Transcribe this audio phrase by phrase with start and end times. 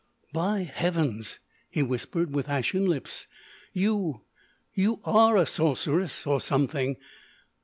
[0.33, 1.37] "By heavens!"
[1.69, 3.27] he whispered with ashen lips,
[3.71, 6.97] "you—you are a sorceress—or something.